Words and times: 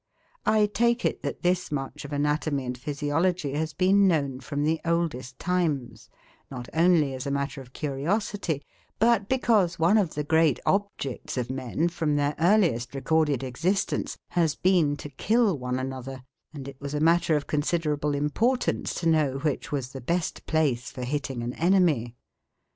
I 0.47 0.65
take 0.65 1.05
it 1.05 1.21
that 1.21 1.43
this 1.43 1.71
much 1.71 2.05
of 2.05 2.11
anatomy 2.11 2.65
and 2.65 2.75
physiology 2.75 3.53
has 3.53 3.71
been 3.75 4.07
known 4.07 4.39
from 4.39 4.63
the 4.63 4.81
oldest 4.83 5.37
times, 5.37 6.09
not 6.49 6.67
only 6.73 7.13
as 7.13 7.27
a 7.27 7.29
matter 7.29 7.61
of 7.61 7.71
curiosity, 7.71 8.63
but 8.97 9.29
because 9.29 9.77
one 9.77 9.99
of 9.99 10.15
the 10.15 10.23
great 10.23 10.59
objects 10.65 11.37
of 11.37 11.51
men, 11.51 11.87
from 11.87 12.15
their 12.15 12.33
earliest 12.39 12.95
recorded 12.95 13.43
existence, 13.43 14.17
has 14.29 14.55
been 14.55 14.97
to 14.97 15.07
kill 15.09 15.55
one 15.55 15.77
another, 15.77 16.23
and 16.51 16.67
it 16.67 16.81
was 16.81 16.95
a 16.95 16.99
matter 16.99 17.35
of 17.35 17.45
considerable 17.45 18.15
importance 18.15 18.95
to 18.95 19.07
know 19.07 19.37
which 19.37 19.71
was 19.71 19.89
the 19.91 20.01
best 20.01 20.47
place 20.47 20.89
for 20.89 21.03
hitting 21.03 21.43
an 21.43 21.53
enemy. 21.53 22.15